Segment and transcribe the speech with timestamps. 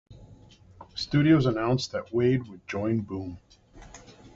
[0.95, 3.37] Studios announced that Waid would join Boom!